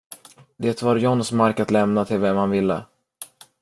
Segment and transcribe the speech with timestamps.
[0.57, 2.85] Det var Johns mark att lämna till vem han ville.